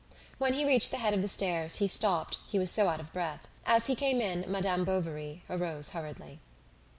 [0.39, 3.13] When he reached the head of the stairs, he stopped, he was so out of
[3.13, 3.47] breath.
[3.67, 6.39] As he came in, Madame Bovary arose hurriedly.